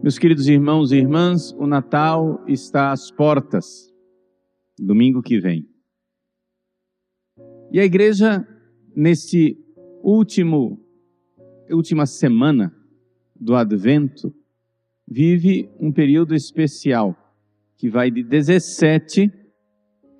[0.00, 3.92] Meus queridos irmãos e irmãs, o Natal está às portas,
[4.78, 5.68] domingo que vem.
[7.72, 8.46] E a igreja,
[8.94, 9.58] nesse
[10.00, 10.80] último,
[11.68, 12.72] última semana
[13.34, 14.32] do Advento,
[15.06, 17.16] vive um período especial,
[17.76, 19.32] que vai de 17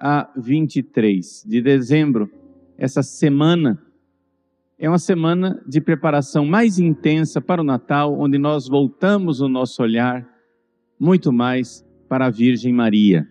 [0.00, 2.28] a 23 de dezembro.
[2.76, 3.80] Essa semana
[4.78, 9.82] é uma semana de preparação mais intensa para o Natal, onde nós voltamos o nosso
[9.82, 10.26] olhar
[10.98, 13.28] muito mais para a Virgem Maria,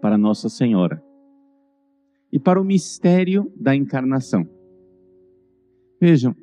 [0.00, 1.02] para Nossa Senhora
[2.32, 4.48] e para o mistério da encarnação.
[6.00, 6.34] Vejam,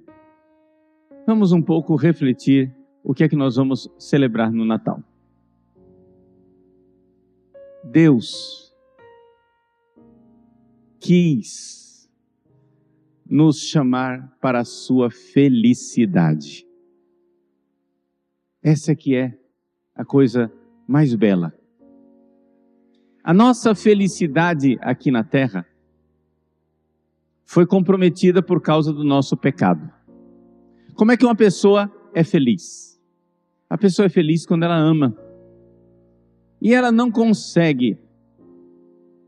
[1.25, 2.71] vamos um pouco refletir
[3.03, 5.03] o que é que nós vamos celebrar no Natal.
[7.83, 8.71] Deus
[10.99, 11.88] quis
[13.29, 16.65] nos chamar para a sua felicidade.
[18.61, 19.37] Essa que é
[19.95, 20.51] a coisa
[20.87, 21.53] mais bela.
[23.23, 25.65] A nossa felicidade aqui na terra
[27.45, 29.91] foi comprometida por causa do nosso pecado.
[30.95, 32.99] Como é que uma pessoa é feliz?
[33.69, 35.15] A pessoa é feliz quando ela ama.
[36.61, 37.97] E ela não consegue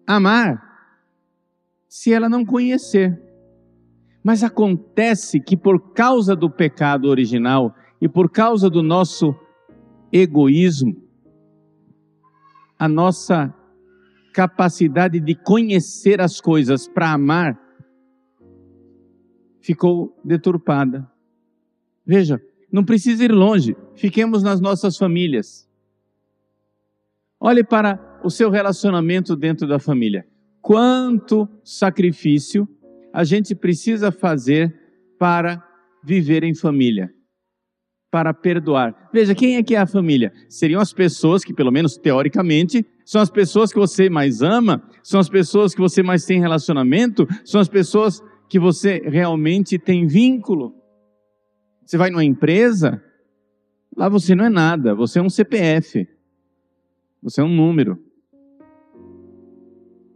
[0.06, 0.72] amar
[1.88, 3.31] se ela não conhecer.
[4.24, 9.36] Mas acontece que por causa do pecado original e por causa do nosso
[10.12, 10.96] egoísmo,
[12.78, 13.54] a nossa
[14.34, 17.60] capacidade de conhecer as coisas para amar
[19.60, 21.10] ficou deturpada.
[22.06, 25.70] Veja, não precisa ir longe, fiquemos nas nossas famílias.
[27.40, 30.28] Olhe para o seu relacionamento dentro da família.
[30.62, 32.68] Quanto sacrifício
[33.14, 34.74] a gente precisa fazer
[35.20, 35.64] para
[36.04, 37.14] viver em família,
[38.10, 39.10] para perdoar.
[39.14, 40.34] Veja, quem é que é a família?
[40.50, 45.20] Seriam as pessoas que, pelo menos teoricamente, são as pessoas que você mais ama, são
[45.20, 50.76] as pessoas que você mais tem relacionamento, são as pessoas que você realmente tem vínculo.
[51.86, 53.04] Você vai numa empresa,
[53.96, 56.08] lá você não é nada, você é um CPF,
[57.22, 57.98] você é um número,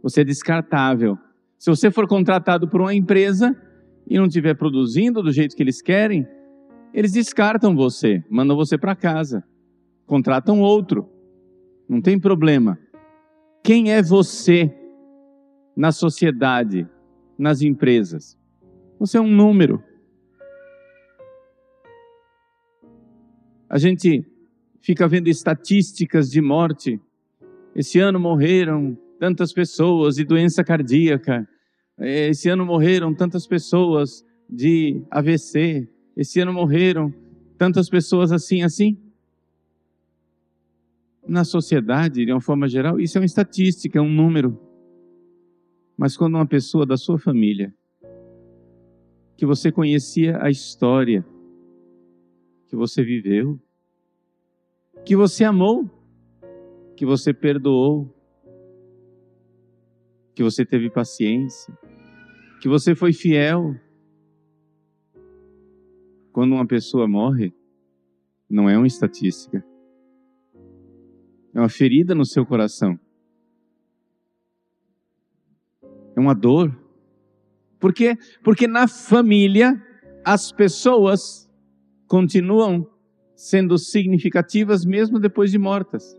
[0.02, 1.18] você é descartável.
[1.58, 3.56] Se você for contratado por uma empresa
[4.06, 6.26] e não estiver produzindo do jeito que eles querem,
[6.92, 9.44] eles descartam você, mandam você para casa,
[10.06, 11.08] contratam outro.
[11.88, 12.78] Não tem problema.
[13.62, 14.72] Quem é você
[15.76, 16.86] na sociedade,
[17.38, 18.38] nas empresas?
[18.98, 19.82] Você é um número.
[23.68, 24.24] A gente
[24.80, 27.00] fica vendo estatísticas de morte.
[27.74, 31.48] Esse ano morreram tantas pessoas de doença cardíaca.
[31.98, 35.88] Esse ano morreram tantas pessoas de AVC.
[36.16, 37.12] Esse ano morreram
[37.58, 38.98] tantas pessoas assim, assim.
[41.26, 44.60] Na sociedade, de uma forma geral, isso é uma estatística, é um número.
[45.96, 47.74] Mas quando uma pessoa da sua família,
[49.36, 51.26] que você conhecia a história,
[52.68, 53.58] que você viveu,
[55.04, 55.90] que você amou,
[56.96, 58.15] que você perdoou,
[60.36, 61.74] que você teve paciência,
[62.60, 63.74] que você foi fiel.
[66.30, 67.54] Quando uma pessoa morre,
[68.48, 69.64] não é uma estatística.
[71.54, 73.00] É uma ferida no seu coração.
[76.14, 76.70] É uma dor.
[77.80, 78.14] Por quê?
[78.44, 79.82] Porque na família
[80.22, 81.50] as pessoas
[82.06, 82.86] continuam
[83.34, 86.14] sendo significativas mesmo depois de mortas.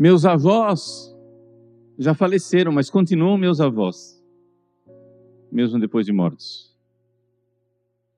[0.00, 1.14] Meus avós
[1.98, 4.18] já faleceram, mas continuam meus avós,
[5.52, 6.74] mesmo depois de mortos.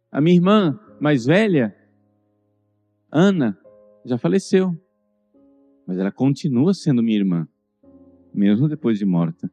[0.08, 1.76] A minha irmã mais velha,
[3.10, 3.58] Ana,
[4.04, 4.80] já faleceu,
[5.84, 7.48] mas ela continua sendo minha irmã,
[8.32, 9.50] mesmo depois de morta.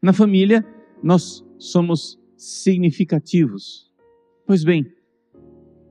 [0.00, 0.64] Na família,
[1.02, 3.92] nós somos significativos.
[4.46, 4.86] Pois bem,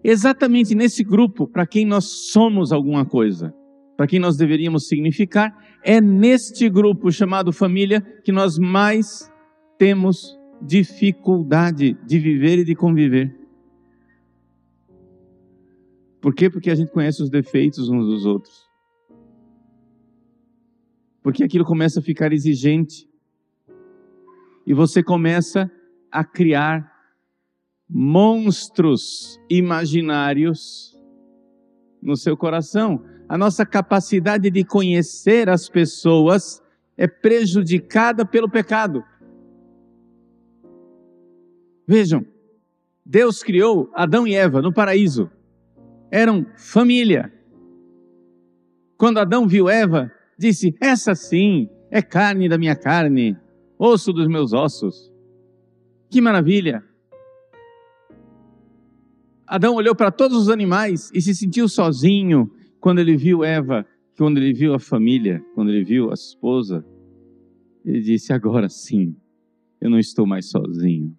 [0.01, 3.53] exatamente nesse grupo para quem nós somos alguma coisa,
[3.95, 9.31] para quem nós deveríamos significar, é neste grupo chamado família que nós mais
[9.77, 13.33] temos dificuldade de viver e de conviver.
[16.19, 16.50] Por quê?
[16.50, 18.65] Porque a gente conhece os defeitos uns dos outros.
[21.21, 23.07] Porque aquilo começa a ficar exigente.
[24.65, 25.71] E você começa
[26.12, 26.91] a criar
[27.88, 31.00] monstros imaginários
[32.01, 36.62] no seu coração a nossa capacidade de conhecer as pessoas
[36.98, 39.04] é prejudicada pelo pecado.
[41.88, 42.25] Vejam,
[43.06, 45.30] Deus criou Adão e Eva no paraíso.
[46.10, 47.31] Eram família.
[48.98, 53.38] Quando Adão viu Eva, disse: Essa sim é carne da minha carne,
[53.77, 55.12] osso dos meus ossos.
[56.10, 56.83] Que maravilha!
[59.45, 62.50] Adão olhou para todos os animais e se sentiu sozinho
[62.85, 63.83] quando ele viu Eva,
[64.15, 66.85] quando ele viu a família, quando ele viu a esposa.
[67.83, 69.15] Ele disse: Agora sim,
[69.81, 71.17] eu não estou mais sozinho.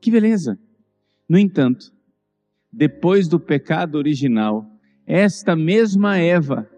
[0.00, 0.56] Que beleza!
[1.28, 1.92] No entanto,
[2.72, 4.64] depois do pecado original,
[5.04, 6.70] esta mesma Eva,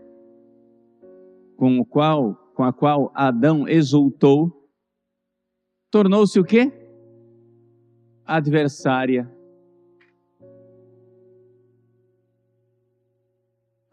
[1.59, 4.67] com, o qual, com a qual Adão exultou,
[5.91, 6.73] tornou-se o quê?
[8.25, 9.31] Adversária.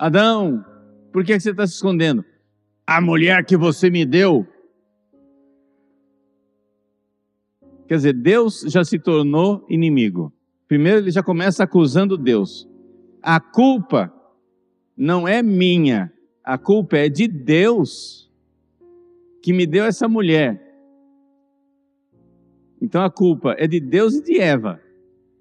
[0.04, 0.66] Adão,
[1.14, 2.26] por que você está se escondendo?
[2.86, 4.46] A mulher que você me deu
[7.88, 10.34] Quer dizer, Deus já se tornou inimigo.
[10.68, 12.68] Primeiro ele já começa acusando Deus.
[13.22, 14.14] A culpa
[14.98, 16.12] não é minha,
[16.44, 18.30] a culpa é de Deus
[19.42, 20.62] que me deu essa mulher.
[22.82, 24.82] Então a culpa é de Deus e de Eva,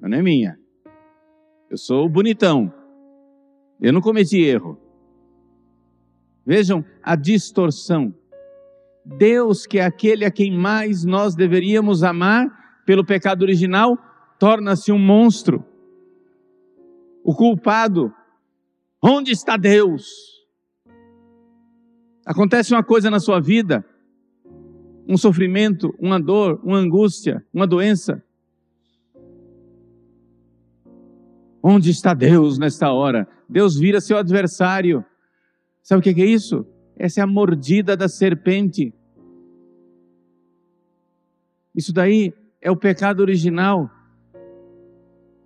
[0.00, 0.56] não é minha.
[1.68, 2.72] Eu sou o bonitão.
[3.82, 4.78] Eu não cometi erro.
[6.46, 8.14] Vejam a distorção.
[9.04, 12.46] Deus, que é aquele a quem mais nós deveríamos amar
[12.86, 13.98] pelo pecado original,
[14.38, 15.64] torna-se um monstro.
[17.24, 18.14] O culpado.
[19.02, 20.30] Onde está Deus?
[22.24, 23.84] Acontece uma coisa na sua vida,
[25.08, 28.22] um sofrimento, uma dor, uma angústia, uma doença.
[31.62, 33.28] Onde está Deus nesta hora?
[33.48, 35.04] Deus vira seu adversário.
[35.82, 36.66] Sabe o que é isso?
[36.96, 38.92] Essa é a mordida da serpente.
[41.74, 43.90] Isso daí é o pecado original.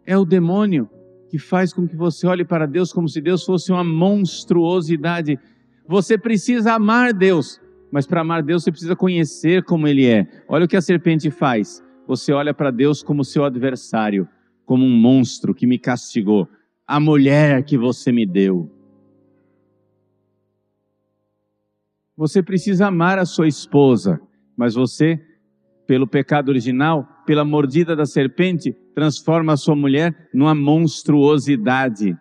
[0.04, 0.88] É o demônio
[1.28, 5.38] que faz com que você olhe para Deus como se Deus fosse uma monstruosidade.
[5.86, 7.60] Você precisa amar Deus,
[7.90, 10.26] mas para amar Deus você precisa conhecer como Ele é.
[10.48, 11.82] Olha o que a serpente faz.
[12.06, 14.28] Você olha para Deus como seu adversário,
[14.66, 16.46] como um monstro que me castigou.
[16.86, 18.70] A mulher que você me deu.
[22.16, 24.20] Você precisa amar a sua esposa,
[24.56, 25.22] mas você,
[25.86, 32.16] pelo pecado original, pela mordida da serpente, transforma a sua mulher numa monstruosidade.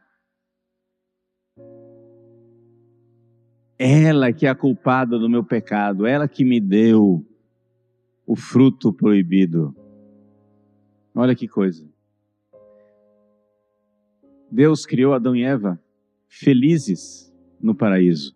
[3.77, 7.25] Ela que é a culpada do meu pecado, ela que me deu
[8.25, 9.73] o fruto proibido.
[11.13, 11.94] Olha que coisa.
[14.55, 15.77] Deus criou Adão e Eva
[16.29, 17.29] felizes
[17.61, 18.33] no paraíso.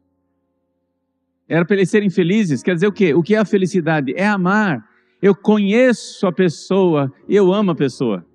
[1.47, 2.61] Era para eles serem felizes.
[2.61, 3.13] Quer dizer o quê?
[3.13, 4.13] O que é a felicidade?
[4.15, 4.85] É amar.
[5.21, 8.25] Eu conheço a pessoa eu amo a pessoa.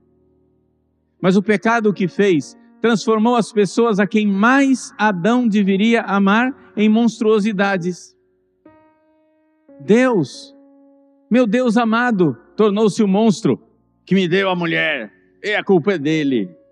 [1.21, 6.89] Mas o pecado que fez transformou as pessoas a quem mais Adão deveria amar em
[6.89, 8.17] monstruosidades.
[9.81, 10.55] Deus,
[11.31, 13.61] meu Deus amado, tornou-se o um monstro
[14.05, 16.64] que me deu a mulher, e a culpa é dele.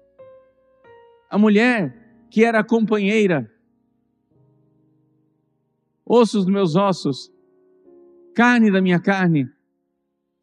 [1.32, 3.50] A mulher que era companheira,
[6.04, 7.32] ossos dos meus ossos,
[8.34, 9.48] carne da minha carne.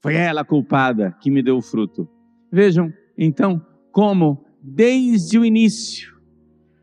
[0.02, 2.10] Foi ela a culpada que me deu o fruto.
[2.52, 6.20] Vejam, então, como desde o início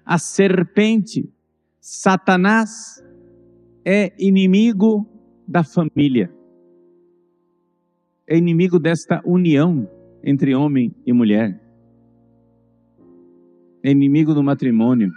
[0.04, 1.28] a serpente,
[1.80, 3.04] Satanás,
[3.84, 5.04] é inimigo
[5.48, 6.32] da família,
[8.24, 9.90] é inimigo desta união
[10.22, 11.60] entre homem e mulher,
[13.88, 15.12] é inimigo do matrimônio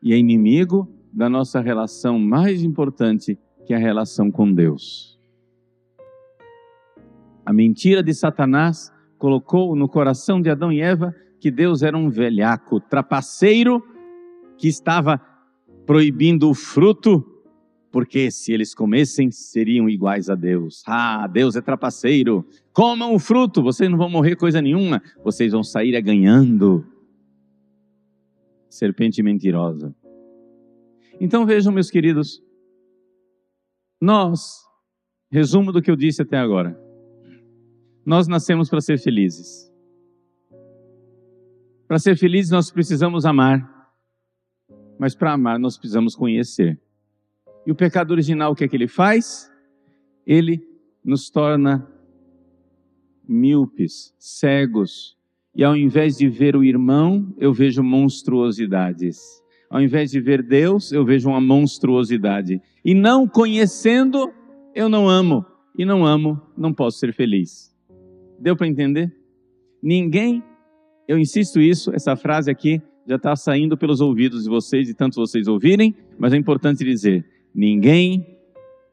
[0.00, 5.18] e é inimigo da nossa relação mais importante, que é a relação com Deus.
[7.44, 12.08] A mentira de Satanás colocou no coração de Adão e Eva que Deus era um
[12.08, 13.82] velhaco, trapaceiro,
[14.56, 15.20] que estava
[15.84, 17.24] proibindo o fruto,
[17.90, 20.84] porque se eles comessem, seriam iguais a Deus.
[20.86, 22.46] Ah, Deus é trapaceiro.
[22.72, 26.86] Comam o fruto, vocês não vão morrer coisa nenhuma, vocês vão sair ganhando.
[28.76, 29.94] Serpente mentirosa.
[31.20, 32.42] Então vejam, meus queridos,
[34.00, 34.62] nós,
[35.30, 36.78] resumo do que eu disse até agora,
[38.04, 39.72] nós nascemos para ser felizes.
[41.88, 43.90] Para ser felizes, nós precisamos amar,
[44.98, 46.80] mas para amar, nós precisamos conhecer.
[47.66, 49.50] E o pecado original, o que é que ele faz?
[50.26, 50.60] Ele
[51.02, 51.90] nos torna
[53.26, 55.15] míopes, cegos,
[55.56, 59.18] e ao invés de ver o irmão, eu vejo monstruosidades.
[59.70, 62.60] Ao invés de ver Deus, eu vejo uma monstruosidade.
[62.84, 64.30] E não conhecendo,
[64.74, 65.46] eu não amo.
[65.78, 67.74] E não amo, não posso ser feliz.
[68.38, 69.10] Deu para entender?
[69.82, 70.42] Ninguém,
[71.08, 75.14] eu insisto isso, essa frase aqui já está saindo pelos ouvidos de vocês, e tanto
[75.14, 78.38] vocês ouvirem, mas é importante dizer: ninguém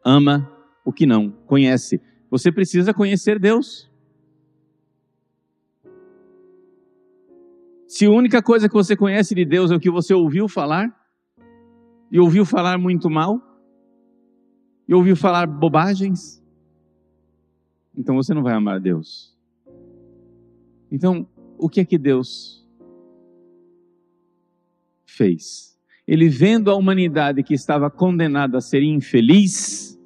[0.06, 0.50] ama
[0.86, 2.00] o que não conhece.
[2.32, 3.92] Você precisa conhecer Deus.
[7.94, 10.90] Se a única coisa que você conhece de Deus é o que você ouviu falar,
[12.12, 13.40] e ouviu falar muito mal,
[14.88, 16.44] e ouviu falar bobagens,
[17.96, 19.38] então você não vai amar Deus.
[20.92, 22.68] Então, o que é que Deus
[25.06, 25.78] fez?
[26.08, 30.02] Ele vendo a humanidade que estava condenada a ser infeliz,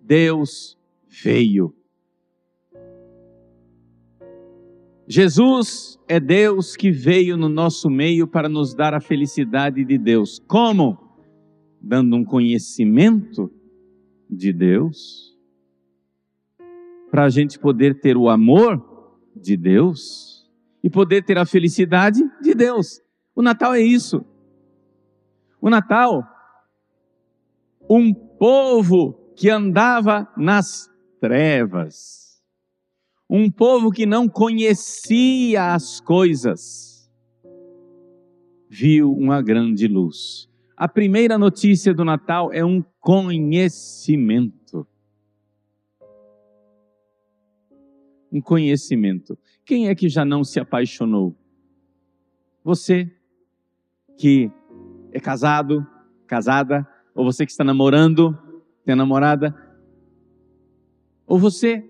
[0.00, 1.77] Deus veio
[5.10, 10.38] Jesus é Deus que veio no nosso meio para nos dar a felicidade de Deus.
[10.46, 10.98] Como?
[11.80, 13.50] Dando um conhecimento
[14.28, 15.34] de Deus,
[17.10, 20.46] para a gente poder ter o amor de Deus
[20.84, 23.00] e poder ter a felicidade de Deus.
[23.34, 24.22] O Natal é isso.
[25.58, 26.22] O Natal,
[27.88, 32.27] um povo que andava nas trevas,
[33.28, 37.10] um povo que não conhecia as coisas,
[38.68, 40.48] viu uma grande luz.
[40.76, 44.86] A primeira notícia do Natal é um conhecimento.
[48.32, 49.38] Um conhecimento.
[49.64, 51.36] Quem é que já não se apaixonou?
[52.64, 53.10] Você
[54.16, 54.50] que
[55.12, 55.86] é casado,
[56.26, 58.36] casada, ou você que está namorando,
[58.84, 59.54] tem namorada,
[61.26, 61.84] ou você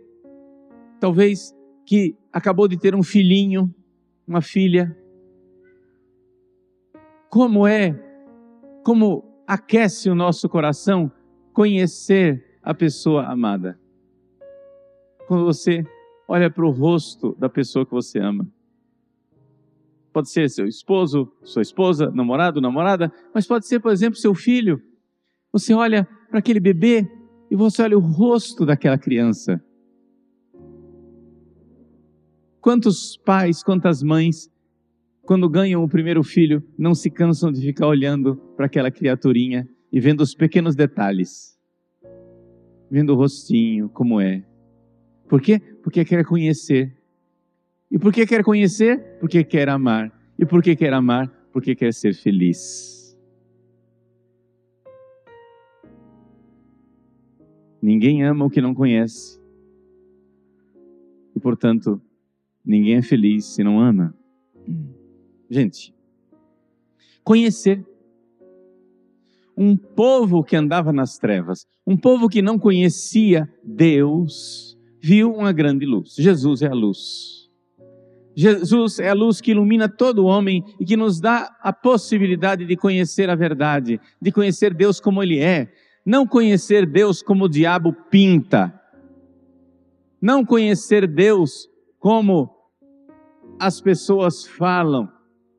[1.00, 1.54] talvez
[1.86, 3.74] que acabou de ter um filhinho,
[4.26, 4.96] uma filha.
[7.30, 7.94] Como é,
[8.84, 11.10] como aquece o nosso coração
[11.52, 13.78] conhecer a pessoa amada.
[15.26, 15.84] Quando você
[16.28, 18.46] olha para o rosto da pessoa que você ama.
[20.12, 24.82] Pode ser seu esposo, sua esposa, namorado, namorada, mas pode ser, por exemplo, seu filho.
[25.52, 27.08] Você olha para aquele bebê
[27.50, 29.62] e você olha o rosto daquela criança.
[32.60, 34.50] Quantos pais, quantas mães,
[35.22, 40.00] quando ganham o primeiro filho, não se cansam de ficar olhando para aquela criaturinha e
[40.00, 41.58] vendo os pequenos detalhes,
[42.90, 44.44] vendo o rostinho, como é.
[45.28, 45.60] Por quê?
[45.82, 46.96] Porque quer conhecer.
[47.90, 49.18] E por que quer conhecer?
[49.20, 50.12] Porque quer amar.
[50.38, 51.28] E por que quer amar?
[51.52, 53.16] Porque quer ser feliz.
[57.80, 59.40] Ninguém ama o que não conhece.
[61.36, 62.00] E portanto,
[62.64, 64.14] Ninguém é feliz se não ama.
[65.50, 65.94] Gente,
[67.24, 67.84] conhecer
[69.56, 75.84] um povo que andava nas trevas, um povo que não conhecia Deus, viu uma grande
[75.84, 76.14] luz.
[76.16, 77.50] Jesus é a luz.
[78.36, 82.76] Jesus é a luz que ilumina todo homem e que nos dá a possibilidade de
[82.76, 85.72] conhecer a verdade, de conhecer Deus como Ele é,
[86.06, 88.72] não conhecer Deus como o diabo pinta,
[90.22, 92.50] não conhecer Deus como
[93.58, 95.10] as pessoas falam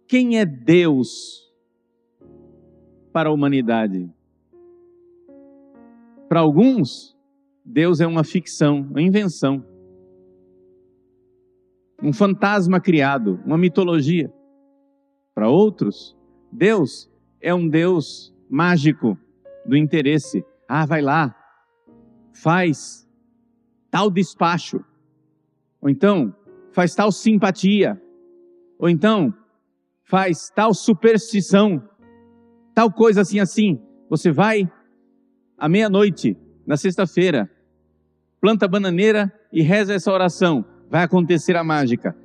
[0.07, 1.47] quem é Deus
[3.11, 4.09] para a humanidade.
[6.27, 7.17] Para alguns,
[7.65, 9.65] Deus é uma ficção, uma invenção,
[12.01, 14.33] um fantasma criado, uma mitologia.
[15.35, 16.17] Para outros,
[16.51, 17.09] Deus
[17.41, 19.17] é um Deus mágico
[19.65, 20.43] do interesse.
[20.67, 21.35] Ah, vai lá,
[22.33, 23.07] faz
[23.91, 24.83] tal despacho.
[25.81, 26.35] Ou então,
[26.71, 28.01] faz tal simpatia,
[28.77, 29.33] ou então
[30.03, 31.83] faz tal superstição,
[32.73, 33.79] tal coisa assim assim.
[34.09, 34.69] Você vai
[35.57, 37.49] à meia-noite, na sexta-feira,
[38.41, 40.65] planta bananeira e reza essa oração.
[40.89, 42.15] Vai acontecer a mágica.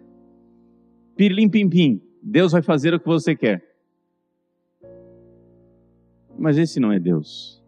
[1.17, 3.63] Pirlim pim pim, Deus vai fazer o que você quer.
[6.39, 7.63] Mas esse não é Deus.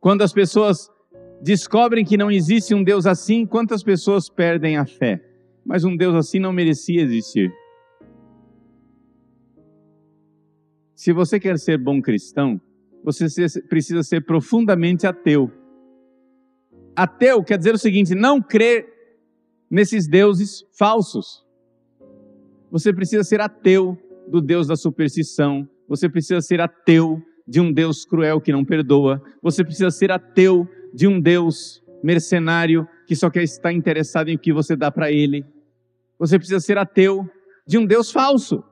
[0.00, 0.90] Quando as pessoas
[1.42, 5.20] descobrem que não existe um Deus assim, quantas pessoas perdem a fé?
[5.66, 7.52] Mas um Deus assim não merecia existir.
[10.94, 12.60] Se você quer ser bom cristão,
[13.02, 13.26] você
[13.68, 15.50] precisa ser profundamente ateu.
[16.94, 18.86] Ateu quer dizer o seguinte: não crer
[19.68, 21.44] nesses deuses falsos.
[22.70, 25.68] Você precisa ser ateu do Deus da superstição.
[25.88, 29.20] Você precisa ser ateu de um Deus cruel que não perdoa.
[29.42, 34.38] Você precisa ser ateu de um Deus mercenário que só quer estar interessado em o
[34.38, 35.44] que você dá para ele.
[36.18, 37.28] Você precisa ser ateu
[37.66, 38.62] de um Deus falso.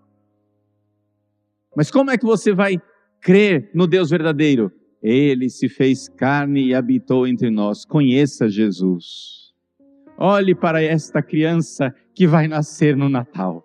[1.77, 2.77] Mas como é que você vai
[3.21, 4.73] crer no Deus verdadeiro?
[5.03, 7.85] Ele se fez carne e habitou entre nós.
[7.85, 9.55] Conheça Jesus.
[10.19, 13.65] Olhe para esta criança que vai nascer no Natal.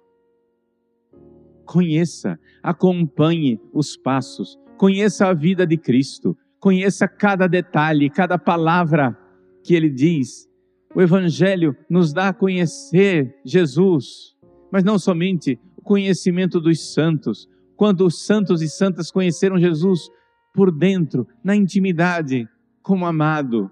[1.65, 9.15] Conheça, acompanhe os passos, conheça a vida de Cristo, conheça cada detalhe, cada palavra
[9.63, 10.49] que ele diz.
[10.95, 14.35] O Evangelho nos dá a conhecer Jesus,
[14.71, 20.09] mas não somente o conhecimento dos santos, quando os santos e santas conheceram Jesus
[20.55, 22.49] por dentro, na intimidade,
[22.81, 23.69] como amado.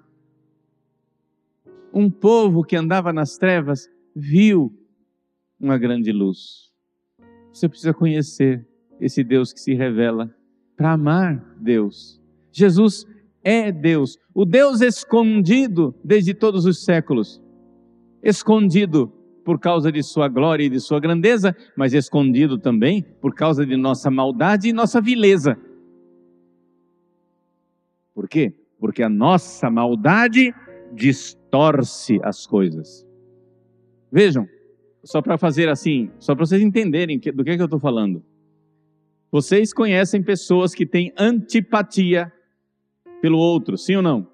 [1.91, 4.71] Um povo que andava nas trevas viu
[5.59, 6.71] uma grande luz.
[7.51, 8.63] Você precisa conhecer
[9.01, 10.31] esse Deus que se revela
[10.77, 12.21] para amar Deus.
[12.53, 13.05] Jesus
[13.43, 17.41] é Deus, o Deus escondido desde todos os séculos.
[18.21, 19.11] Escondido
[19.43, 23.75] por causa de sua glória e de sua grandeza, mas escondido também por causa de
[23.75, 25.57] nossa maldade e nossa vileza.
[28.13, 28.53] Por quê?
[28.79, 30.53] Porque a nossa maldade
[30.93, 33.05] distorce as coisas.
[34.11, 34.47] Vejam,
[35.03, 38.23] só para fazer assim, só para vocês entenderem do que, é que eu estou falando.
[39.31, 42.31] Vocês conhecem pessoas que têm antipatia
[43.23, 44.27] pelo outro, sim ou não?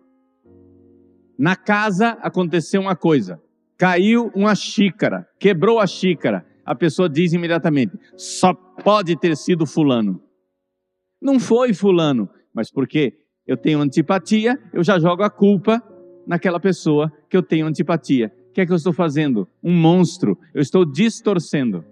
[1.38, 3.39] Na casa aconteceu uma coisa,
[3.77, 10.19] caiu uma xícara, quebrou a xícara, a pessoa diz imediatamente: só pode ter sido Fulano.
[11.22, 13.13] Não foi Fulano, mas porque
[13.46, 15.84] eu tenho antipatia, eu já jogo a culpa
[16.25, 18.34] naquela pessoa que eu tenho antipatia.
[18.50, 19.48] O que é que eu estou fazendo?
[19.63, 20.36] Um monstro.
[20.51, 21.86] Eu estou distorcendo.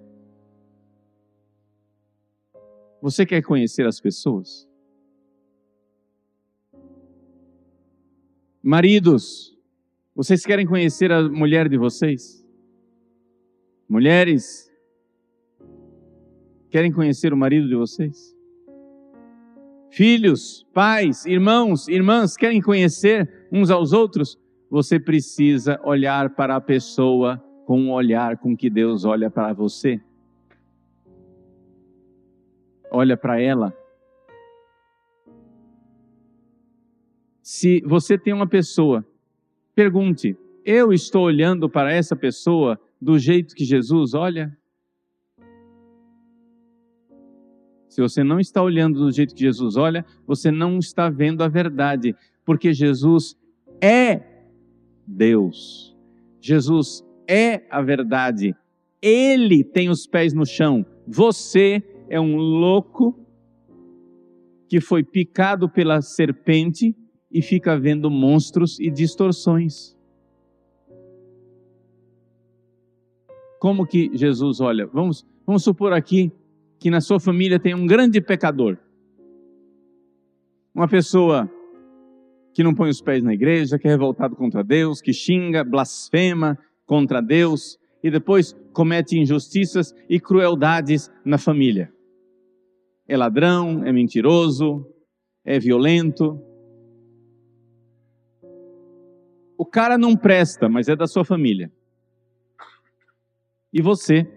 [3.03, 4.66] Você quer conhecer as pessoas?
[8.69, 9.57] Maridos,
[10.13, 12.45] vocês querem conhecer a mulher de vocês?
[13.87, 14.69] Mulheres,
[16.69, 18.35] querem conhecer o marido de vocês?
[19.89, 24.37] Filhos, pais, irmãos, irmãs, querem conhecer uns aos outros?
[24.69, 29.97] Você precisa olhar para a pessoa com o olhar com que Deus olha para você.
[32.91, 33.73] Olha para ela.
[37.49, 39.07] Se você tem uma pessoa,
[39.73, 44.51] pergunte: eu estou olhando para essa pessoa do jeito que Jesus olha?
[47.87, 51.47] Se você não está olhando do jeito que Jesus olha, você não está vendo a
[51.47, 53.33] verdade, porque Jesus
[53.79, 54.21] é
[55.07, 55.95] Deus.
[56.41, 58.53] Jesus é a verdade.
[59.01, 60.85] Ele tem os pés no chão.
[61.07, 63.17] Você é um louco
[64.67, 66.93] que foi picado pela serpente
[67.31, 69.95] e fica vendo monstros e distorções.
[73.59, 74.85] Como que Jesus olha?
[74.87, 76.31] Vamos, vamos supor aqui
[76.79, 78.77] que na sua família tem um grande pecador.
[80.73, 81.49] Uma pessoa
[82.53, 86.57] que não põe os pés na igreja, que é revoltado contra Deus, que xinga, blasfema
[86.85, 91.91] contra Deus e depois comete injustiças e crueldades na família.
[93.07, 94.85] É ladrão, é mentiroso,
[95.43, 96.39] é violento.
[99.57, 101.71] O cara não presta, mas é da sua família.
[103.73, 104.27] E você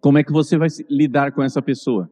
[0.00, 2.10] Como é que você vai lidar com essa pessoa?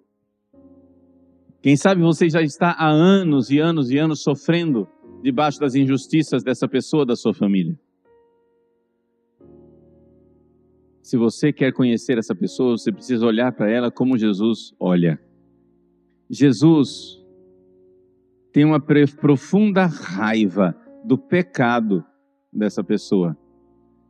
[1.61, 4.89] Quem sabe você já está há anos e anos e anos sofrendo
[5.23, 7.79] debaixo das injustiças dessa pessoa da sua família.
[11.03, 15.21] Se você quer conhecer essa pessoa, você precisa olhar para ela como Jesus olha.
[16.31, 17.22] Jesus
[18.53, 18.81] tem uma
[19.21, 22.05] profunda raiva do pecado
[22.53, 23.37] dessa pessoa.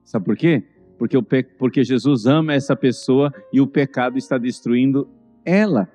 [0.05, 0.65] Sabe por quê?
[1.03, 1.43] porque, o pe...
[1.43, 5.11] porque Jesus ama essa pessoa e o pecado está destruindo
[5.45, 5.89] ela.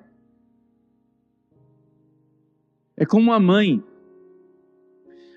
[2.94, 3.82] É como uma mãe.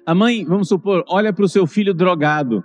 [0.06, 2.62] A mãe, vamos supor, olha para o seu filho drogado.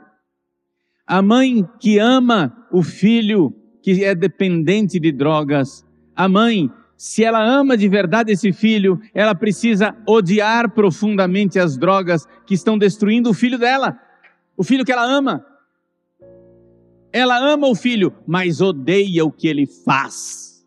[1.07, 5.87] A mãe que ama o filho que é dependente de drogas.
[6.13, 12.27] A mãe, se ela ama de verdade esse filho, ela precisa odiar profundamente as drogas
[12.47, 14.01] que estão destruindo o filho dela,
[14.57, 15.45] o filho que ela ama.
[17.13, 20.67] Ela ama o filho, mas odeia o que ele faz.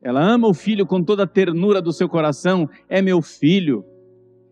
[0.00, 3.84] Ela ama o filho com toda a ternura do seu coração, é meu filho.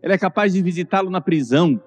[0.03, 1.81] Ela é capaz de visitá-lo na prisão.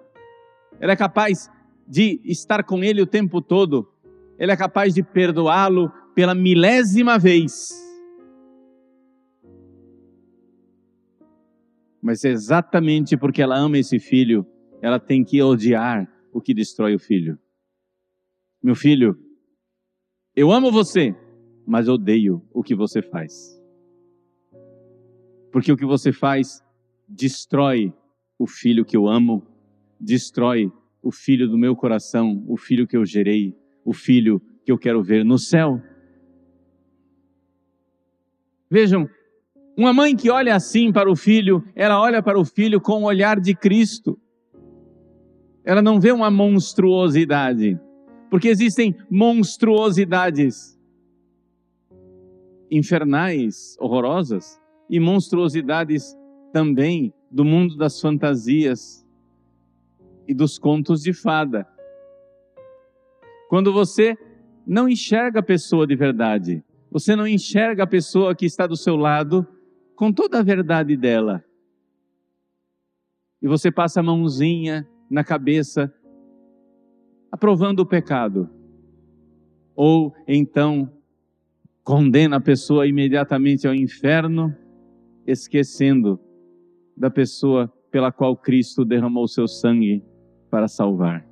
[0.79, 1.51] Ela é capaz
[1.85, 3.91] de estar com ele o tempo todo.
[4.39, 7.69] Ela é capaz de perdoá-lo pela milésima vez.
[12.01, 14.43] Mas exatamente porque ela ama esse filho,
[14.81, 17.37] ela tem que odiar o que destrói o filho.
[18.63, 19.15] Meu filho,
[20.35, 21.15] eu amo você,
[21.67, 23.55] mas odeio o que você faz.
[25.51, 26.63] Porque o que você faz
[27.07, 27.93] destrói
[28.39, 29.45] o filho que eu amo,
[29.99, 34.79] destrói o filho do meu coração, o filho que eu gerei, o filho que eu
[34.79, 35.79] quero ver no céu.
[38.69, 39.09] Vejam,
[39.77, 43.05] uma mãe que olha assim para o filho, ela olha para o filho com o
[43.05, 44.19] olhar de Cristo.
[45.63, 47.79] Ela não vê uma monstruosidade,
[48.29, 50.77] porque existem monstruosidades
[52.69, 56.17] infernais, horrorosas, e monstruosidades
[56.51, 59.05] também do mundo das fantasias
[60.27, 61.67] e dos contos de fada.
[63.49, 64.17] Quando você
[64.65, 68.95] não enxerga a pessoa de verdade, você não enxerga a pessoa que está do seu
[68.95, 69.45] lado
[69.95, 71.43] com toda a verdade dela.
[73.41, 75.93] E você passa a mãozinha na cabeça,
[77.31, 78.49] aprovando o pecado.
[79.75, 80.91] Ou então
[81.83, 84.55] condena a pessoa imediatamente ao inferno,
[85.25, 86.19] esquecendo
[86.95, 90.03] da pessoa pela qual Cristo derramou seu sangue
[90.49, 91.26] para salvar.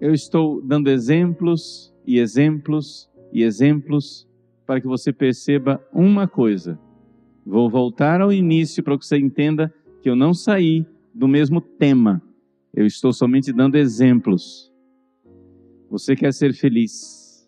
[0.00, 4.26] Eu estou dando exemplos e exemplos e exemplos
[4.64, 6.80] para que você perceba uma coisa.
[7.44, 12.22] Vou voltar ao início para que você entenda que eu não saí do mesmo tema.
[12.72, 14.72] Eu estou somente dando exemplos.
[15.90, 17.46] Você quer ser feliz.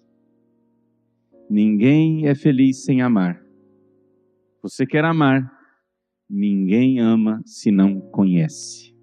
[1.48, 3.42] Ninguém é feliz sem amar.
[4.62, 5.50] Você quer amar.
[6.28, 8.94] Ninguém ama se não conhece.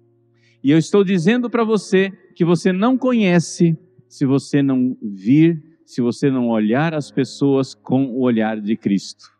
[0.62, 6.00] E eu estou dizendo para você que você não conhece se você não vir, se
[6.00, 9.30] você não olhar as pessoas com o olhar de Cristo.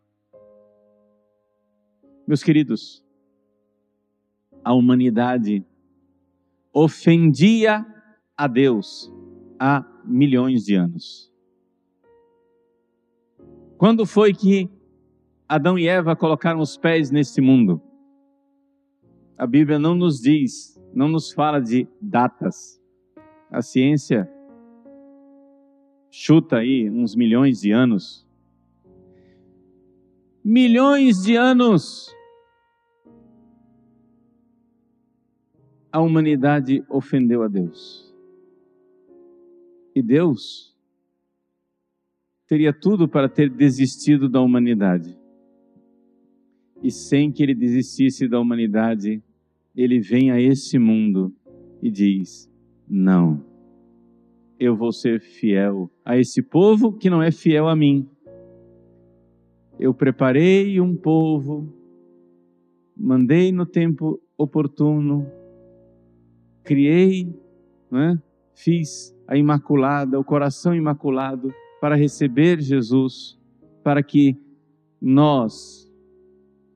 [2.29, 3.03] Meus queridos,
[4.63, 5.65] a humanidade
[6.75, 7.87] ofendia
[8.37, 9.11] a Deus
[9.59, 11.33] há milhões de anos.
[13.79, 14.69] Quando foi que
[15.49, 17.81] Adão e Eva colocaram os pés neste mundo?
[19.39, 22.79] A Bíblia não nos diz, não nos fala de datas.
[23.51, 24.31] A ciência
[26.09, 28.27] chuta aí uns milhões de anos.
[30.45, 32.15] Milhões de anos.
[35.91, 38.15] A humanidade ofendeu a Deus.
[39.95, 40.77] E Deus
[42.47, 45.19] teria tudo para ter desistido da humanidade.
[46.83, 49.23] E sem que ele desistisse da humanidade,
[49.77, 51.35] ele vem a esse mundo
[51.83, 52.50] e diz:
[52.91, 53.41] não.
[54.59, 58.09] Eu vou ser fiel a esse povo que não é fiel a mim.
[59.79, 61.73] Eu preparei um povo,
[62.95, 65.27] mandei no tempo oportuno,
[66.65, 67.33] criei,
[67.91, 68.21] né?
[68.55, 73.39] fiz a Imaculada, o coração imaculado, para receber Jesus,
[73.83, 74.37] para que
[75.01, 75.91] nós,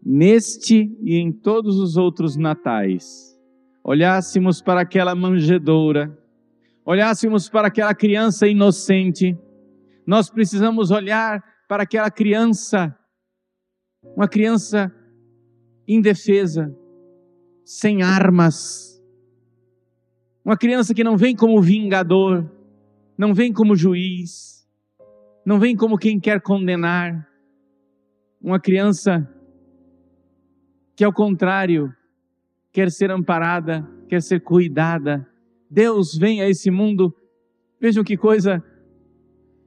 [0.03, 3.34] neste e em todos os outros natais,
[3.85, 6.19] olhássemos para aquela manjedoura,
[6.87, 9.39] olhássemos para aquela criança inocente,
[10.07, 12.97] nós precisamos olhar para aquela criança,
[14.17, 14.91] uma criança
[15.87, 16.75] indefesa,
[17.63, 19.03] sem armas,
[20.43, 22.51] uma criança que não vem como vingador,
[23.19, 24.67] não vem como juiz,
[25.45, 27.29] não vem como quem quer condenar,
[28.41, 29.31] uma criança
[30.97, 31.95] que, ao contrário,
[32.75, 35.25] quer ser amparada, quer ser cuidada.
[35.71, 37.15] Deus vem a esse mundo.
[37.81, 38.63] Vejam que coisa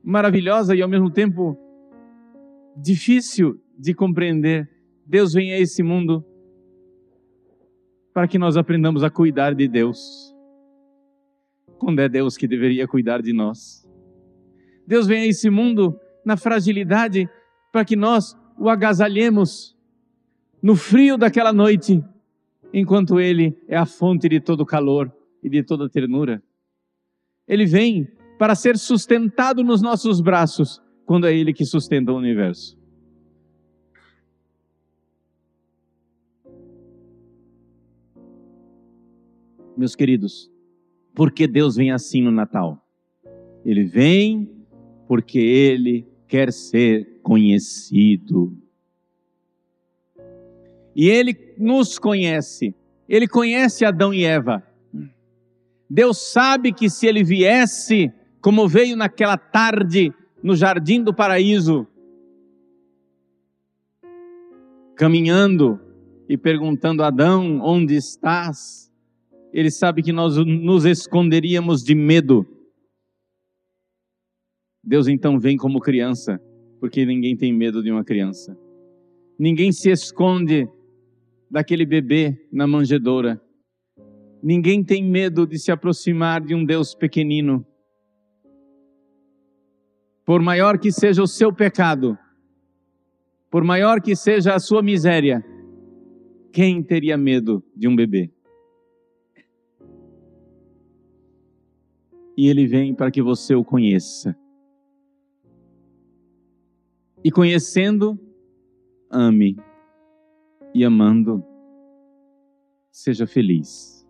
[0.03, 1.57] maravilhosa e ao mesmo tempo
[2.75, 4.69] difícil de compreender.
[5.05, 6.23] Deus vem a esse mundo
[8.13, 10.35] para que nós aprendamos a cuidar de Deus.
[11.79, 13.87] Quando é Deus que deveria cuidar de nós.
[14.85, 17.29] Deus vem a esse mundo na fragilidade
[17.71, 19.77] para que nós o agasalhemos
[20.61, 22.03] no frio daquela noite
[22.73, 25.11] enquanto Ele é a fonte de todo calor
[25.43, 26.41] e de toda ternura.
[27.47, 32.77] Ele vem para ser sustentado nos nossos braços, quando é Ele que sustenta o universo.
[39.75, 40.51] Meus queridos,
[41.13, 42.83] por que Deus vem assim no Natal?
[43.63, 44.49] Ele vem
[45.07, 48.57] porque Ele quer ser conhecido.
[50.97, 52.73] E Ele nos conhece.
[53.07, 54.63] Ele conhece Adão e Eva.
[55.87, 60.11] Deus sabe que se ele viesse, como veio naquela tarde
[60.43, 61.87] no jardim do paraíso,
[64.95, 65.79] caminhando
[66.27, 68.91] e perguntando a Adão: Onde estás?
[69.53, 72.45] Ele sabe que nós nos esconderíamos de medo.
[74.83, 76.41] Deus então vem como criança,
[76.79, 78.57] porque ninguém tem medo de uma criança.
[79.39, 80.67] Ninguém se esconde
[81.49, 83.41] daquele bebê na manjedoura.
[84.41, 87.65] Ninguém tem medo de se aproximar de um Deus pequenino.
[90.25, 92.17] Por maior que seja o seu pecado,
[93.49, 95.43] por maior que seja a sua miséria,
[96.51, 98.31] quem teria medo de um bebê?
[102.37, 104.37] E ele vem para que você o conheça.
[107.23, 108.19] E conhecendo,
[109.09, 109.57] ame.
[110.77, 111.43] E amando,
[112.91, 114.07] seja feliz.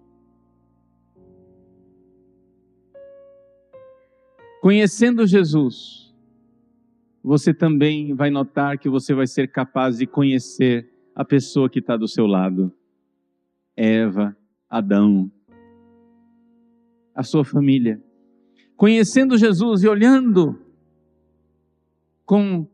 [4.60, 6.14] Conhecendo Jesus,
[7.24, 11.96] você também vai notar que você vai ser capaz de conhecer a pessoa que está
[11.96, 12.70] do seu lado.
[13.74, 14.36] Eva,
[14.70, 15.32] Adão,
[17.16, 18.04] a sua família.
[18.76, 20.62] Conhecendo Jesus e olhando
[22.26, 22.68] com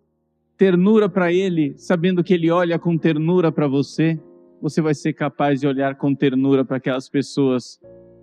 [0.63, 4.17] ternura para Ele, sabendo que Ele olha com ternura para você,
[4.61, 7.77] você vai ser capaz de olhar com ternura para aquelas pessoas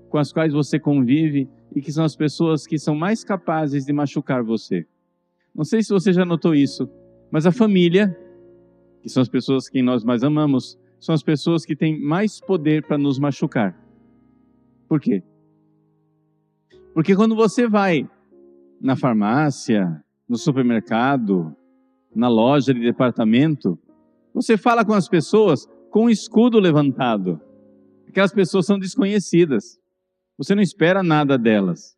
[0.08, 3.92] com as quais você convive e que são as pessoas que são mais capazes de
[3.92, 4.86] machucar você.
[5.54, 6.88] Não sei se você já notou isso,
[7.30, 8.16] mas a família,
[9.02, 12.86] que são as pessoas que nós mais amamos, são as pessoas que têm mais poder
[12.86, 13.78] para nos machucar.
[14.88, 15.22] Por quê?
[16.94, 18.08] Porque quando você vai
[18.80, 21.54] na farmácia, no supermercado,
[22.14, 23.78] na loja de departamento,
[24.34, 27.40] você fala com as pessoas com o escudo levantado.
[28.08, 29.78] Aquelas pessoas são desconhecidas.
[30.38, 31.96] Você não espera nada delas.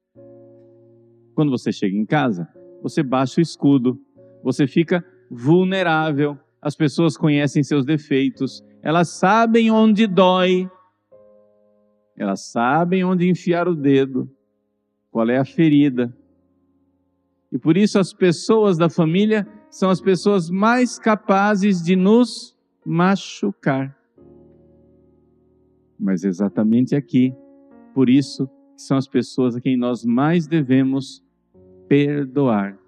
[1.35, 2.49] Quando você chega em casa,
[2.83, 3.99] você baixa o escudo,
[4.43, 6.39] você fica vulnerável.
[6.61, 10.71] As pessoas conhecem seus defeitos, elas sabem onde dói,
[12.17, 14.31] elas sabem onde enfiar o dedo,
[15.11, 16.15] qual é a ferida.
[17.51, 22.55] E por isso as pessoas da família são as pessoas mais capazes de nos
[22.85, 23.97] machucar.
[25.99, 27.35] Mas exatamente aqui,
[27.95, 31.25] por isso, são as pessoas a quem nós mais devemos
[31.89, 32.79] perdoar.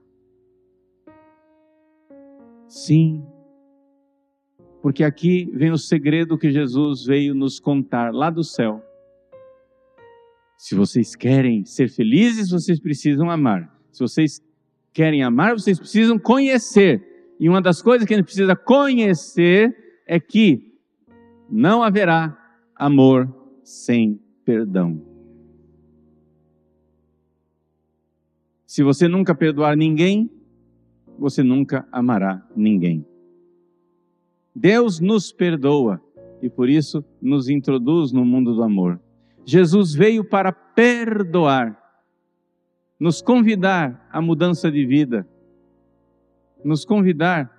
[2.68, 3.24] Sim,
[4.82, 8.84] porque aqui vem o segredo que Jesus veio nos contar lá do céu.
[10.58, 13.74] Se vocês querem ser felizes, vocês precisam amar.
[13.90, 14.42] Se vocês
[14.94, 17.34] querem amar, vocês precisam conhecer.
[17.38, 19.76] E uma das coisas que a gente precisa conhecer
[20.06, 20.72] é que
[21.50, 22.38] não haverá
[22.76, 23.28] amor
[23.64, 25.02] sem perdão.
[28.66, 30.30] Se você nunca perdoar ninguém,
[31.18, 33.04] você nunca amará ninguém.
[34.54, 36.00] Deus nos perdoa
[36.40, 39.00] e por isso nos introduz no mundo do amor.
[39.44, 41.83] Jesus veio para perdoar
[42.98, 45.26] nos convidar à mudança de vida,
[46.64, 47.50] nos convidar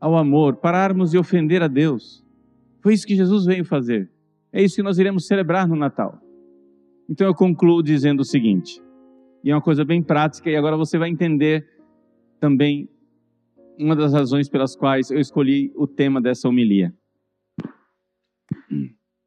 [0.00, 2.24] ao amor, pararmos de ofender a Deus.
[2.80, 4.10] Foi isso que Jesus veio fazer.
[4.52, 6.20] É isso que nós iremos celebrar no Natal.
[7.08, 8.80] Então eu concluo dizendo o seguinte,
[9.42, 11.66] e é uma coisa bem prática, e agora você vai entender
[12.38, 12.88] também
[13.78, 16.94] uma das razões pelas quais eu escolhi o tema dessa homilia.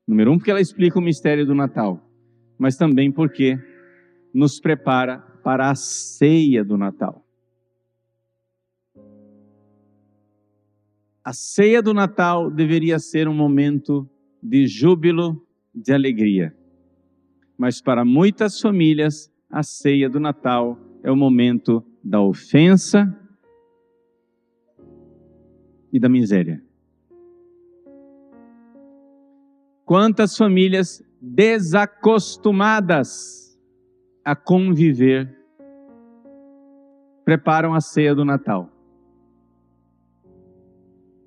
[0.08, 2.00] Número um, porque ela explica o mistério do Natal,
[2.58, 3.58] mas também porque
[4.34, 7.26] nos prepara para a ceia do Natal.
[11.24, 14.10] A ceia do Natal deveria ser um momento
[14.42, 16.56] de júbilo, de alegria.
[17.58, 23.16] Mas para muitas famílias, a ceia do Natal é o momento da ofensa
[25.94, 26.64] e da miséria.
[29.86, 33.51] Quantas famílias desacostumadas
[34.24, 35.38] a conviver,
[37.26, 38.70] preparam a ceia do Natal.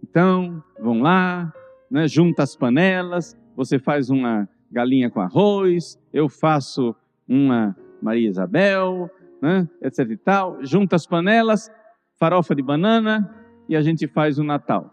[0.02, 1.52] Então, vão lá,
[1.90, 6.94] né, junta as panelas, você faz uma galinha com arroz, eu faço
[7.26, 11.70] uma Maria Isabel, né, etc e tal, junta as panelas,
[12.16, 13.34] farofa de banana
[13.68, 14.92] e a gente faz o Natal.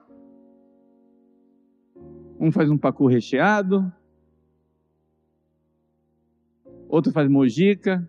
[2.39, 3.91] Um faz um pacu recheado,
[6.91, 8.07] outro faz mojica.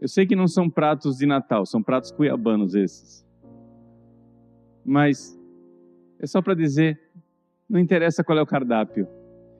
[0.00, 3.26] Eu sei que não são pratos de Natal, são pratos cuiabanos esses.
[4.84, 5.38] Mas
[6.18, 7.00] é só para dizer,
[7.68, 9.06] não interessa qual é o cardápio.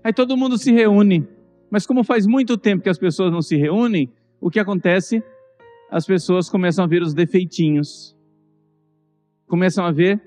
[0.03, 1.29] Aí todo mundo se reúne.
[1.71, 5.23] Mas como faz muito tempo que as pessoas não se reúnem, o que acontece?
[5.91, 8.17] As pessoas começam a ver os defeitinhos.
[9.47, 10.21] Começam a ver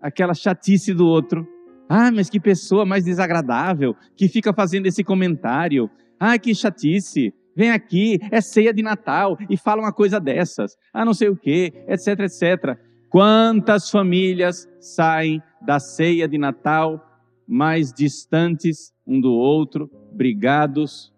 [0.00, 1.55] aquela chatice do outro.
[1.88, 5.90] Ah, mas que pessoa mais desagradável que fica fazendo esse comentário.
[6.18, 7.32] Ah, que chatice.
[7.54, 11.36] vem aqui, é ceia de Natal, e fala uma coisa dessas, ah, não sei o
[11.36, 12.78] quê, etc, etc.
[13.08, 17.02] Quantas famílias saem da ceia de Natal
[17.48, 21.14] mais distantes um do outro, brigados,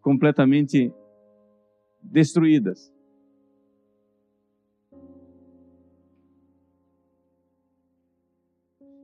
[0.00, 0.90] completamente
[2.02, 2.89] destruídas?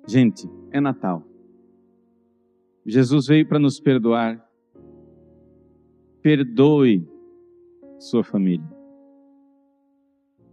[0.07, 1.23] Gente, é Natal.
[2.87, 4.40] Jesus veio para nos perdoar.
[6.23, 7.05] Perdoe
[7.99, 8.66] sua família.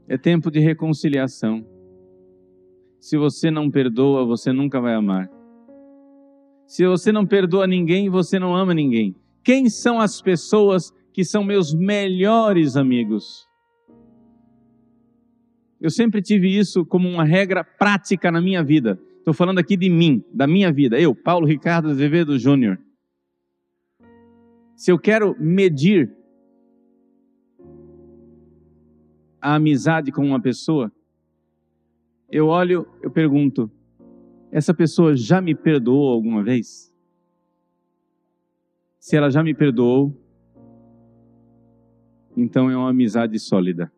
[0.07, 1.65] É tempo de reconciliação.
[2.99, 5.29] Se você não perdoa, você nunca vai amar.
[6.65, 9.15] Se você não perdoa ninguém, você não ama ninguém.
[9.43, 13.47] Quem são as pessoas que são meus melhores amigos?
[15.79, 18.99] Eu sempre tive isso como uma regra prática na minha vida.
[19.23, 20.99] Estou falando aqui de mim, da minha vida.
[20.99, 22.77] Eu, Paulo Ricardo Azevedo Júnior.
[24.75, 26.13] Se eu quero medir
[29.41, 30.91] a amizade com uma pessoa,
[32.29, 33.71] eu olho, eu pergunto:
[34.51, 36.93] essa pessoa já me perdoou alguma vez?
[38.99, 40.13] Se ela já me perdoou,
[42.35, 43.89] então é uma amizade sólida.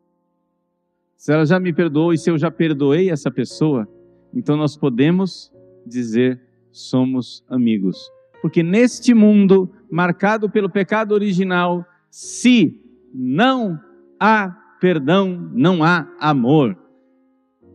[1.18, 3.90] Se ela já me perdoou e se eu já perdoei essa pessoa,
[4.36, 5.52] então nós podemos
[5.86, 8.12] dizer somos amigos.
[8.42, 12.80] Porque neste mundo marcado pelo pecado original, se
[13.14, 13.80] não
[14.20, 16.78] há perdão, não há amor.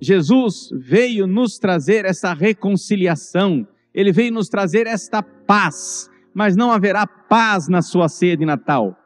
[0.01, 7.07] Jesus veio nos trazer essa reconciliação, ele veio nos trazer esta paz, mas não haverá
[7.07, 8.97] paz na sua ceia de Natal,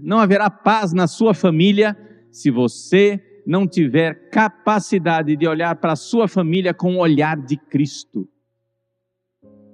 [0.00, 1.96] não haverá paz na sua família
[2.30, 7.56] se você não tiver capacidade de olhar para a sua família com o olhar de
[7.56, 8.28] Cristo.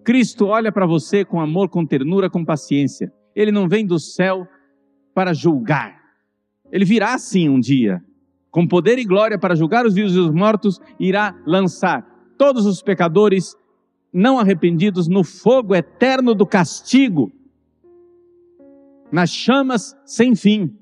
[0.05, 3.13] Cristo olha para você com amor, com ternura, com paciência.
[3.35, 4.47] Ele não vem do céu
[5.15, 6.01] para julgar.
[6.73, 8.03] Ele virá sim um dia,
[8.51, 12.05] com poder e glória para julgar os vivos e os mortos, irá lançar
[12.39, 13.55] todos os pecadores
[14.13, 17.31] não arrependidos no fogo eterno do castigo,
[19.13, 20.75] nas chamas sem fim.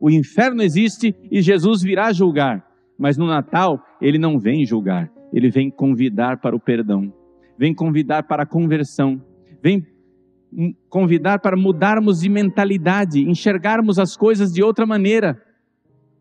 [0.00, 2.66] O inferno existe e Jesus virá julgar.
[2.98, 7.12] Mas no Natal, ele não vem julgar, ele vem convidar para o perdão,
[7.56, 9.22] vem convidar para a conversão,
[9.62, 9.86] vem
[10.88, 15.40] convidar para mudarmos de mentalidade, enxergarmos as coisas de outra maneira.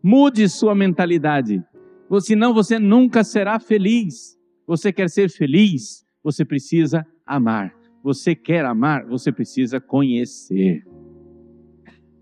[0.03, 1.63] Mude sua mentalidade,
[2.21, 4.37] senão você nunca será feliz.
[4.67, 7.73] Você quer ser feliz, você precisa amar.
[8.03, 10.83] Você quer amar, você precisa conhecer.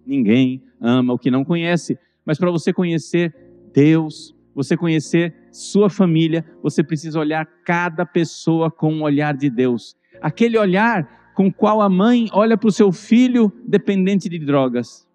[0.06, 1.98] Ninguém ama o que não conhece.
[2.26, 3.36] Mas para você conhecer
[3.74, 9.96] Deus, você conhecer sua família, você precisa olhar cada pessoa com o olhar de Deus.
[10.22, 15.06] Aquele olhar com qual a mãe olha para o seu filho dependente de drogas.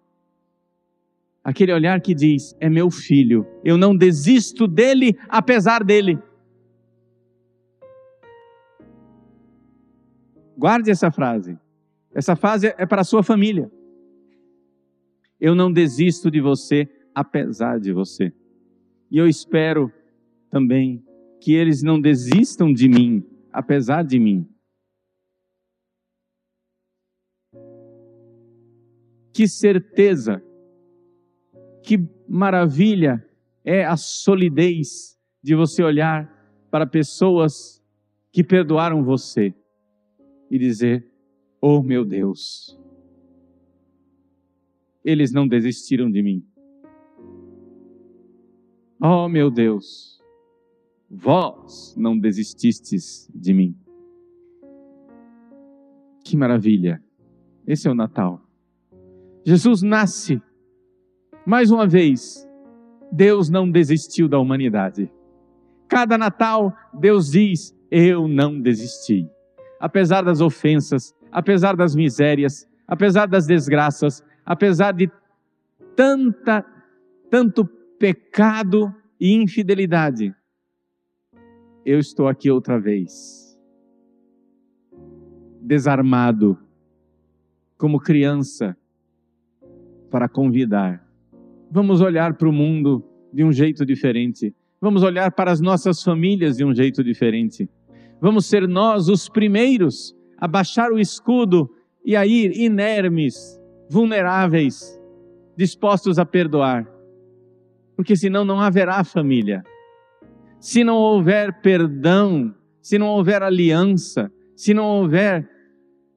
[1.43, 6.19] Aquele olhar que diz: é meu filho, eu não desisto dele apesar dele.
[10.55, 11.57] Guarde essa frase.
[12.13, 13.71] Essa frase é para a sua família.
[15.41, 18.31] Eu não desisto de você, apesar de você.
[19.09, 19.91] E eu espero
[20.51, 21.03] também
[21.41, 24.47] que eles não desistam de mim, apesar de mim.
[29.33, 30.43] Que certeza,
[31.83, 33.25] que maravilha
[33.65, 36.29] é a solidez de você olhar
[36.69, 37.83] para pessoas
[38.31, 39.53] que perdoaram você
[40.51, 41.09] e dizer:
[41.59, 42.79] Oh meu Deus,
[45.03, 46.45] eles não desistiram de mim.
[49.01, 50.21] Oh meu Deus,
[51.09, 53.75] vós não desististes de mim.
[56.23, 57.03] Que maravilha!
[57.65, 58.41] Esse é o Natal.
[59.43, 60.41] Jesus nasce.
[61.45, 62.47] Mais uma vez,
[63.11, 65.11] Deus não desistiu da humanidade.
[65.87, 69.27] Cada Natal, Deus diz: Eu não desisti.
[69.79, 75.09] Apesar das ofensas, apesar das misérias, apesar das desgraças, apesar de
[75.95, 76.65] tanta,
[77.29, 77.65] tanto
[77.99, 80.33] pecado e infidelidade,
[81.85, 83.57] eu estou aqui outra vez,
[85.61, 86.57] desarmado,
[87.77, 88.77] como criança,
[90.09, 91.07] para convidar.
[91.69, 94.53] Vamos olhar para o mundo de um jeito diferente.
[94.79, 97.69] Vamos olhar para as nossas famílias de um jeito diferente.
[98.19, 101.69] Vamos ser nós os primeiros a baixar o escudo
[102.03, 103.60] e a ir inermes
[103.91, 104.97] vulneráveis,
[105.57, 106.89] dispostos a perdoar.
[107.93, 109.61] Porque senão não haverá família.
[110.61, 115.45] Se não houver perdão, se não houver aliança, se não houver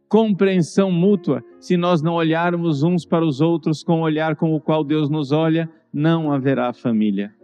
[0.09, 4.61] compreensão mútua, se nós não olharmos uns para os outros com o olhar com o
[4.61, 7.35] qual Deus nos olha, não haverá família.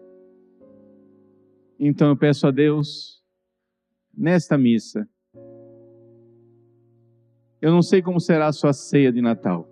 [1.77, 3.21] Então eu peço a Deus,
[4.17, 5.09] nesta missa,
[7.61, 9.70] eu não sei como será a sua ceia de Natal.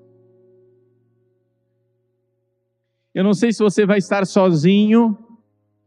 [3.18, 5.18] Eu não sei se você vai estar sozinho,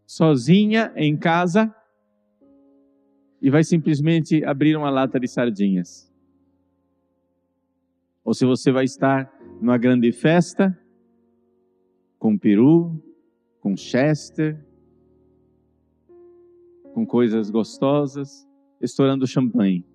[0.05, 1.73] sozinha em casa,
[3.41, 6.13] e vai simplesmente abrir uma lata de sardinhas.
[8.21, 10.77] Ou se você vai estar numa grande festa,
[12.19, 13.01] com peru,
[13.61, 14.61] com chester,
[16.93, 18.45] com coisas gostosas,
[18.81, 19.85] estourando champanhe.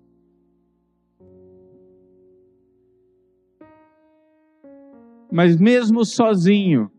[5.31, 6.91] Mas mesmo sozinho,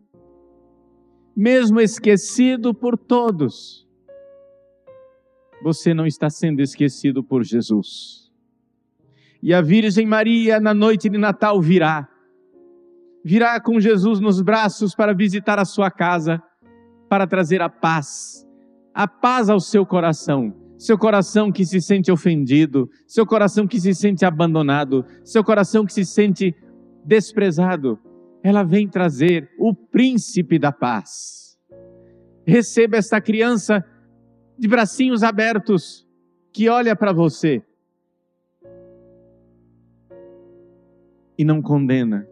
[1.38, 3.86] mesmo esquecido por todos,
[5.62, 8.28] você não está sendo esquecido por Jesus.
[9.40, 12.08] E a Virgem Maria, na noite de Natal, virá.
[13.24, 16.42] Virá com Jesus nos braços para visitar a sua casa,
[17.08, 18.44] para trazer a paz,
[18.92, 20.52] a paz ao seu coração.
[20.76, 25.92] Seu coração que se sente ofendido, seu coração que se sente abandonado, seu coração que
[25.92, 26.52] se sente
[27.04, 27.98] desprezado.
[28.42, 31.58] Ela vem trazer o príncipe da paz.
[32.46, 33.84] Receba esta criança
[34.58, 36.06] de bracinhos abertos,
[36.52, 37.62] que olha para você
[41.38, 42.26] e não condena,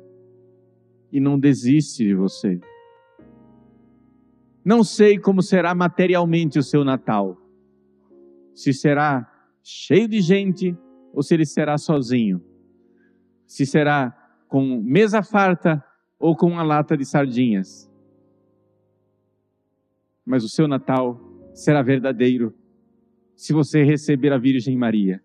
[1.13, 2.61] e não desiste de você.
[4.65, 7.41] Não sei como será materialmente o seu Natal.
[8.53, 9.31] Se será
[9.63, 10.77] cheio de gente
[11.13, 12.43] ou se ele será sozinho.
[13.47, 14.11] Se será
[14.49, 15.85] com mesa farta
[16.19, 17.91] ou com uma lata de sardinhas.
[20.25, 21.21] Mas o seu Natal
[21.55, 22.55] será verdadeiro
[23.35, 25.23] se você receber a Virgem Maria.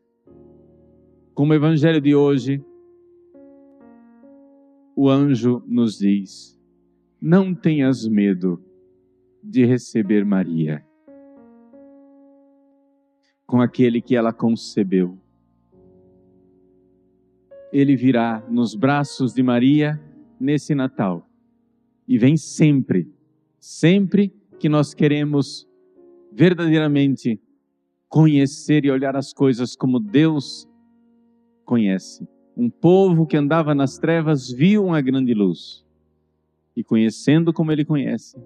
[1.33, 2.63] Como o Evangelho de hoje,
[4.95, 6.59] o anjo nos diz:
[7.19, 8.63] não tenhas medo
[9.43, 10.85] de receber Maria
[13.45, 15.17] com aquele que ela concebeu.
[17.71, 19.99] Ele virá nos braços de Maria
[20.41, 21.27] nesse Natal
[22.07, 23.07] e vem sempre,
[23.59, 25.67] sempre que nós queremos
[26.31, 27.39] verdadeiramente
[28.09, 30.67] conhecer e olhar as coisas como Deus
[31.63, 32.27] conhece.
[32.55, 35.85] Um povo que andava nas trevas viu uma grande luz.
[36.75, 38.37] E conhecendo como Ele conhece,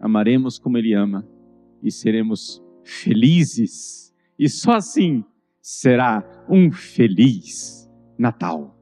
[0.00, 1.26] amaremos como Ele ama
[1.82, 4.14] e seremos felizes.
[4.38, 5.24] E só assim
[5.60, 8.81] será um feliz Natal.